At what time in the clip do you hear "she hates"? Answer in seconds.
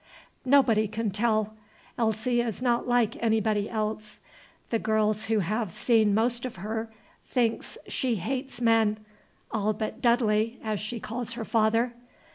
7.87-8.59